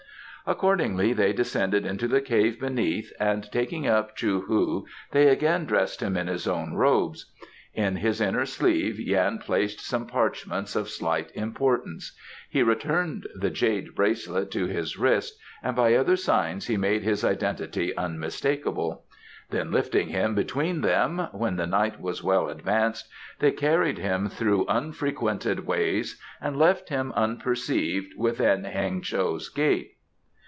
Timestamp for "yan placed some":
8.99-10.07